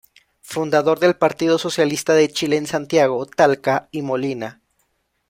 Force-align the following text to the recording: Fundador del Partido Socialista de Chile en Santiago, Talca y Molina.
Fundador 0.41 0.97
del 0.97 1.15
Partido 1.15 1.59
Socialista 1.59 2.15
de 2.15 2.27
Chile 2.31 2.57
en 2.57 2.65
Santiago, 2.65 3.23
Talca 3.27 3.87
y 3.91 4.01
Molina. 4.01 4.59